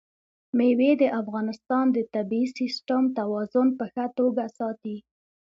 [0.57, 4.97] مېوې د افغانستان د طبعي سیسټم توازن په ښه توګه ساتي.